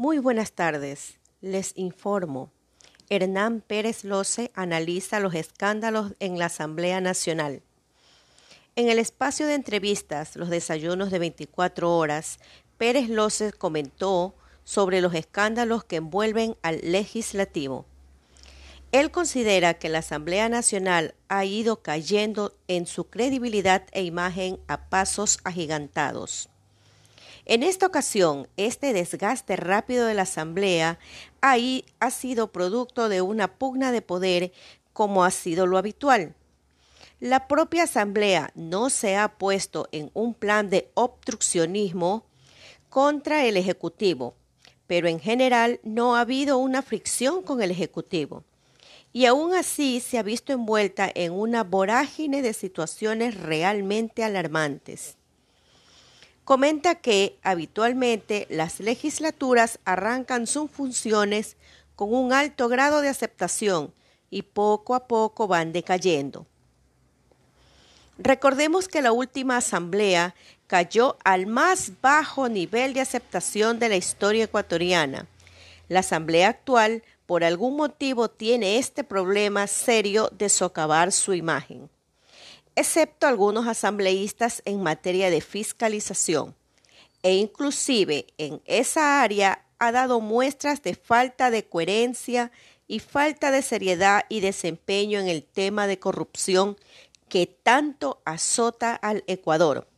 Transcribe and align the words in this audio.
Muy 0.00 0.20
buenas 0.20 0.52
tardes. 0.52 1.18
Les 1.40 1.72
informo. 1.74 2.52
Hernán 3.10 3.60
Pérez 3.60 4.04
Loce 4.04 4.52
analiza 4.54 5.18
los 5.18 5.34
escándalos 5.34 6.12
en 6.20 6.38
la 6.38 6.46
Asamblea 6.46 7.00
Nacional. 7.00 7.62
En 8.76 8.88
el 8.88 9.00
espacio 9.00 9.48
de 9.48 9.54
entrevistas, 9.54 10.36
los 10.36 10.50
desayunos 10.50 11.10
de 11.10 11.18
24 11.18 11.96
horas, 11.96 12.38
Pérez 12.76 13.08
Loce 13.08 13.52
comentó 13.52 14.36
sobre 14.62 15.00
los 15.00 15.14
escándalos 15.14 15.82
que 15.82 15.96
envuelven 15.96 16.56
al 16.62 16.78
legislativo. 16.80 17.84
Él 18.92 19.10
considera 19.10 19.74
que 19.74 19.88
la 19.88 19.98
Asamblea 19.98 20.48
Nacional 20.48 21.16
ha 21.26 21.44
ido 21.44 21.82
cayendo 21.82 22.54
en 22.68 22.86
su 22.86 23.08
credibilidad 23.10 23.82
e 23.90 24.04
imagen 24.04 24.60
a 24.68 24.90
pasos 24.90 25.40
agigantados. 25.42 26.50
En 27.48 27.62
esta 27.62 27.86
ocasión, 27.86 28.46
este 28.58 28.92
desgaste 28.92 29.56
rápido 29.56 30.04
de 30.04 30.12
la 30.12 30.22
Asamblea 30.22 30.98
ahí 31.40 31.86
ha 31.98 32.10
sido 32.10 32.52
producto 32.52 33.08
de 33.08 33.22
una 33.22 33.48
pugna 33.54 33.90
de 33.90 34.02
poder 34.02 34.52
como 34.92 35.24
ha 35.24 35.30
sido 35.30 35.66
lo 35.66 35.78
habitual. 35.78 36.34
La 37.20 37.48
propia 37.48 37.84
Asamblea 37.84 38.52
no 38.54 38.90
se 38.90 39.16
ha 39.16 39.38
puesto 39.38 39.88
en 39.92 40.10
un 40.12 40.34
plan 40.34 40.68
de 40.68 40.90
obstruccionismo 40.92 42.26
contra 42.90 43.46
el 43.46 43.56
Ejecutivo, 43.56 44.34
pero 44.86 45.08
en 45.08 45.18
general 45.18 45.80
no 45.82 46.16
ha 46.16 46.20
habido 46.20 46.58
una 46.58 46.82
fricción 46.82 47.42
con 47.42 47.62
el 47.62 47.70
Ejecutivo. 47.70 48.44
Y 49.14 49.24
aún 49.24 49.54
así 49.54 50.00
se 50.00 50.18
ha 50.18 50.22
visto 50.22 50.52
envuelta 50.52 51.10
en 51.14 51.32
una 51.32 51.64
vorágine 51.64 52.42
de 52.42 52.52
situaciones 52.52 53.40
realmente 53.40 54.22
alarmantes. 54.22 55.17
Comenta 56.48 56.94
que 56.94 57.38
habitualmente 57.42 58.46
las 58.48 58.80
legislaturas 58.80 59.80
arrancan 59.84 60.46
sus 60.46 60.70
funciones 60.70 61.58
con 61.94 62.14
un 62.14 62.32
alto 62.32 62.68
grado 62.68 63.02
de 63.02 63.10
aceptación 63.10 63.92
y 64.30 64.40
poco 64.40 64.94
a 64.94 65.06
poco 65.08 65.46
van 65.46 65.72
decayendo. 65.74 66.46
Recordemos 68.16 68.88
que 68.88 69.02
la 69.02 69.12
última 69.12 69.58
asamblea 69.58 70.34
cayó 70.66 71.18
al 71.22 71.46
más 71.46 71.92
bajo 72.00 72.48
nivel 72.48 72.94
de 72.94 73.02
aceptación 73.02 73.78
de 73.78 73.90
la 73.90 73.96
historia 73.96 74.44
ecuatoriana. 74.44 75.26
La 75.88 76.00
asamblea 76.00 76.48
actual, 76.48 77.02
por 77.26 77.44
algún 77.44 77.76
motivo, 77.76 78.30
tiene 78.30 78.78
este 78.78 79.04
problema 79.04 79.66
serio 79.66 80.30
de 80.32 80.48
socavar 80.48 81.12
su 81.12 81.34
imagen 81.34 81.90
excepto 82.78 83.26
algunos 83.26 83.66
asambleístas 83.66 84.62
en 84.64 84.82
materia 84.82 85.30
de 85.30 85.40
fiscalización, 85.40 86.54
e 87.22 87.34
inclusive 87.34 88.26
en 88.38 88.62
esa 88.66 89.20
área 89.20 89.64
ha 89.80 89.90
dado 89.90 90.20
muestras 90.20 90.82
de 90.82 90.94
falta 90.94 91.50
de 91.50 91.64
coherencia 91.64 92.52
y 92.86 93.00
falta 93.00 93.50
de 93.50 93.62
seriedad 93.62 94.24
y 94.28 94.40
desempeño 94.40 95.18
en 95.18 95.26
el 95.26 95.42
tema 95.42 95.88
de 95.88 95.98
corrupción 95.98 96.76
que 97.28 97.46
tanto 97.46 98.22
azota 98.24 98.94
al 98.94 99.24
Ecuador. 99.26 99.88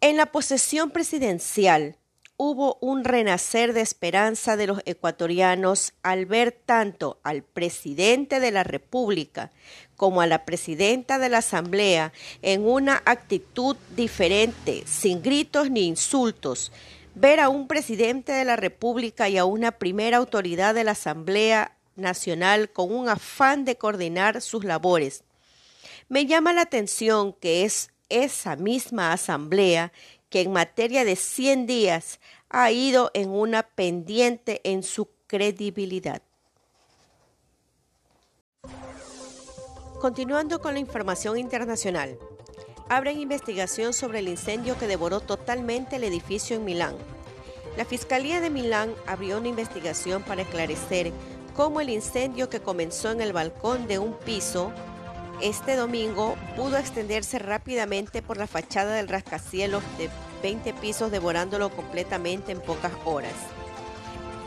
En 0.00 0.16
la 0.16 0.26
posesión 0.26 0.90
presidencial, 0.90 1.96
hubo 2.36 2.78
un 2.80 3.04
renacer 3.04 3.72
de 3.72 3.80
esperanza 3.80 4.56
de 4.56 4.66
los 4.66 4.80
ecuatorianos 4.86 5.92
al 6.02 6.26
ver 6.26 6.52
tanto 6.52 7.18
al 7.22 7.42
presidente 7.42 8.40
de 8.40 8.50
la 8.50 8.64
República 8.64 9.52
como 9.96 10.20
a 10.20 10.26
la 10.26 10.44
presidenta 10.44 11.18
de 11.18 11.28
la 11.28 11.38
Asamblea 11.38 12.12
en 12.42 12.66
una 12.66 13.02
actitud 13.04 13.76
diferente, 13.94 14.82
sin 14.86 15.22
gritos 15.22 15.70
ni 15.70 15.86
insultos. 15.86 16.72
Ver 17.14 17.38
a 17.38 17.48
un 17.48 17.68
presidente 17.68 18.32
de 18.32 18.44
la 18.44 18.56
República 18.56 19.28
y 19.28 19.38
a 19.38 19.44
una 19.44 19.72
primera 19.72 20.16
autoridad 20.16 20.74
de 20.74 20.82
la 20.82 20.92
Asamblea 20.92 21.76
Nacional 21.94 22.70
con 22.70 22.92
un 22.92 23.08
afán 23.08 23.64
de 23.64 23.76
coordinar 23.76 24.40
sus 24.40 24.64
labores. 24.64 25.22
Me 26.08 26.26
llama 26.26 26.52
la 26.52 26.62
atención 26.62 27.32
que 27.32 27.64
es 27.64 27.90
esa 28.08 28.56
misma 28.56 29.12
Asamblea 29.12 29.92
que 30.34 30.40
en 30.40 30.50
materia 30.50 31.04
de 31.04 31.14
100 31.14 31.68
días 31.68 32.18
ha 32.48 32.72
ido 32.72 33.12
en 33.14 33.30
una 33.30 33.62
pendiente 33.62 34.60
en 34.64 34.82
su 34.82 35.08
credibilidad. 35.28 36.22
Continuando 40.00 40.60
con 40.60 40.74
la 40.74 40.80
información 40.80 41.38
internacional, 41.38 42.18
abren 42.88 43.20
investigación 43.20 43.92
sobre 43.92 44.18
el 44.18 44.26
incendio 44.26 44.76
que 44.76 44.88
devoró 44.88 45.20
totalmente 45.20 45.94
el 45.94 46.02
edificio 46.02 46.56
en 46.56 46.64
Milán. 46.64 46.96
La 47.76 47.84
Fiscalía 47.84 48.40
de 48.40 48.50
Milán 48.50 48.92
abrió 49.06 49.38
una 49.38 49.46
investigación 49.46 50.24
para 50.24 50.42
esclarecer 50.42 51.12
cómo 51.54 51.80
el 51.80 51.90
incendio 51.90 52.50
que 52.50 52.58
comenzó 52.58 53.12
en 53.12 53.20
el 53.20 53.32
balcón 53.32 53.86
de 53.86 54.00
un 54.00 54.14
piso 54.14 54.72
este 55.40 55.76
domingo 55.76 56.36
pudo 56.56 56.76
extenderse 56.76 57.38
rápidamente 57.38 58.22
por 58.22 58.36
la 58.36 58.46
fachada 58.46 58.94
del 58.94 59.08
rascacielos 59.08 59.82
de 59.98 60.08
20 60.42 60.74
pisos, 60.74 61.10
devorándolo 61.10 61.70
completamente 61.70 62.52
en 62.52 62.60
pocas 62.60 62.92
horas. 63.04 63.32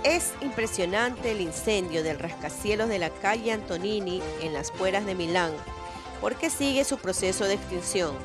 Es 0.03 0.31
impresionante 0.41 1.31
el 1.31 1.41
incendio 1.41 2.03
del 2.03 2.19
rascacielos 2.19 2.87
de 2.87 2.99
la 2.99 3.09
calle 3.09 3.51
Antonini 3.51 4.21
en 4.41 4.53
las 4.53 4.71
puertas 4.71 5.05
de 5.05 5.15
Milán, 5.15 5.51
porque 6.21 6.49
sigue 6.49 6.83
su 6.83 6.97
proceso 6.97 7.45
de 7.45 7.55
extinción, 7.55 8.15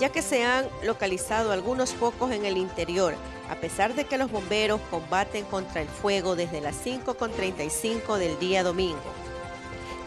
ya 0.00 0.10
que 0.10 0.22
se 0.22 0.44
han 0.44 0.66
localizado 0.84 1.50
algunos 1.50 1.92
focos 1.92 2.30
en 2.30 2.44
el 2.44 2.56
interior, 2.56 3.14
a 3.50 3.56
pesar 3.56 3.94
de 3.94 4.04
que 4.04 4.18
los 4.18 4.30
bomberos 4.30 4.80
combaten 4.90 5.44
contra 5.46 5.80
el 5.80 5.88
fuego 5.88 6.36
desde 6.36 6.60
las 6.60 6.76
5.35 6.84 8.18
del 8.18 8.38
día 8.38 8.62
domingo. 8.62 9.27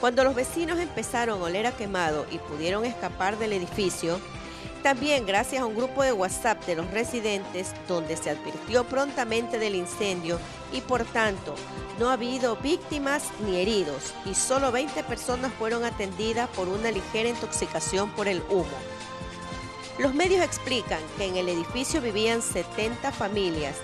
Cuando 0.01 0.23
los 0.23 0.33
vecinos 0.33 0.79
empezaron 0.79 1.39
a 1.39 1.43
oler 1.43 1.67
a 1.67 1.73
quemado 1.73 2.25
y 2.31 2.39
pudieron 2.39 2.85
escapar 2.85 3.37
del 3.37 3.53
edificio, 3.53 4.19
también 4.81 5.27
gracias 5.27 5.61
a 5.61 5.67
un 5.67 5.75
grupo 5.75 6.01
de 6.01 6.11
WhatsApp 6.11 6.65
de 6.65 6.73
los 6.73 6.89
residentes 6.89 7.75
donde 7.87 8.17
se 8.17 8.31
advirtió 8.31 8.83
prontamente 8.83 9.59
del 9.59 9.75
incendio 9.75 10.39
y 10.73 10.81
por 10.81 11.05
tanto 11.05 11.53
no 11.99 12.09
ha 12.09 12.13
habido 12.13 12.55
víctimas 12.55 13.25
ni 13.45 13.57
heridos 13.57 14.15
y 14.25 14.33
solo 14.33 14.71
20 14.71 15.03
personas 15.03 15.53
fueron 15.53 15.85
atendidas 15.85 16.49
por 16.49 16.67
una 16.67 16.89
ligera 16.89 17.29
intoxicación 17.29 18.09
por 18.13 18.27
el 18.27 18.41
humo. 18.49 18.65
Los 19.99 20.15
medios 20.15 20.43
explican 20.43 21.01
que 21.15 21.27
en 21.27 21.35
el 21.35 21.47
edificio 21.47 22.01
vivían 22.01 22.41
70 22.41 23.11
familias, 23.11 23.75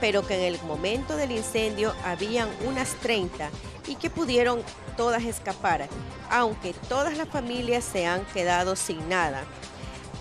pero 0.00 0.26
que 0.26 0.36
en 0.36 0.54
el 0.54 0.62
momento 0.62 1.16
del 1.16 1.32
incendio 1.32 1.92
habían 2.02 2.48
unas 2.66 2.94
30 2.94 3.50
y 3.86 3.96
que 3.96 4.10
pudieron 4.10 4.62
todas 4.96 5.24
escapar, 5.24 5.88
aunque 6.30 6.74
todas 6.88 7.16
las 7.16 7.28
familias 7.28 7.84
se 7.84 8.06
han 8.06 8.24
quedado 8.26 8.76
sin 8.76 9.08
nada, 9.08 9.44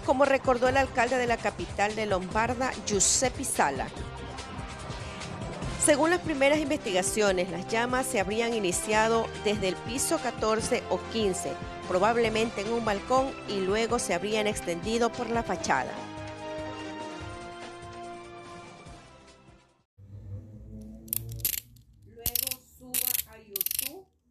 como 0.05 0.25
recordó 0.25 0.67
el 0.67 0.77
alcalde 0.77 1.17
de 1.17 1.27
la 1.27 1.37
capital 1.37 1.95
de 1.95 2.05
Lombarda, 2.05 2.71
Giuseppe 2.85 3.43
Sala. 3.43 3.87
Según 5.83 6.09
las 6.09 6.21
primeras 6.21 6.59
investigaciones, 6.59 7.51
las 7.51 7.67
llamas 7.67 8.07
se 8.07 8.19
habrían 8.19 8.53
iniciado 8.55 9.27
desde 9.43 9.67
el 9.67 9.75
piso 9.75 10.17
14 10.17 10.81
o 10.89 10.99
15, 11.13 11.51
probablemente 11.87 12.61
en 12.61 12.73
un 12.73 12.83
balcón, 12.83 13.31
y 13.47 13.59
luego 13.59 13.99
se 13.99 14.15
habrían 14.15 14.47
extendido 14.47 15.11
por 15.11 15.29
la 15.29 15.43
fachada. 15.43 15.91